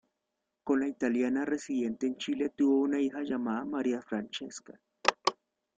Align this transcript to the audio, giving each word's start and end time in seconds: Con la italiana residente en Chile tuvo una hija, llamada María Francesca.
Con 0.63 0.79
la 0.79 0.87
italiana 0.87 1.45
residente 1.45 2.07
en 2.07 2.17
Chile 2.17 2.49
tuvo 2.49 2.79
una 2.79 2.99
hija, 2.99 3.21
llamada 3.21 3.63
María 3.65 4.01
Francesca. 4.01 4.81